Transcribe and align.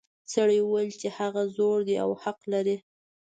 سړي 0.33 0.59
وویل 0.61 0.91
چې 1.01 1.07
هغه 1.17 1.41
زوړ 1.55 1.77
دی 1.87 1.95
او 2.03 2.11
حق 2.23 2.39
لري. 2.53 2.77